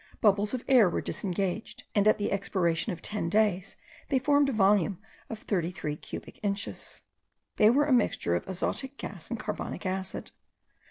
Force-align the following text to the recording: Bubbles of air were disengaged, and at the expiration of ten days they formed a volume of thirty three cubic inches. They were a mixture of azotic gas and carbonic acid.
Bubbles 0.19 0.55
of 0.55 0.65
air 0.67 0.89
were 0.89 0.99
disengaged, 0.99 1.83
and 1.93 2.07
at 2.07 2.17
the 2.17 2.31
expiration 2.31 2.91
of 2.91 3.03
ten 3.03 3.29
days 3.29 3.75
they 4.09 4.17
formed 4.17 4.49
a 4.49 4.51
volume 4.51 4.97
of 5.29 5.37
thirty 5.37 5.69
three 5.69 5.95
cubic 5.95 6.39
inches. 6.41 7.03
They 7.57 7.69
were 7.69 7.85
a 7.85 7.93
mixture 7.93 8.33
of 8.35 8.47
azotic 8.47 8.97
gas 8.97 9.29
and 9.29 9.39
carbonic 9.39 9.85
acid. 9.85 10.31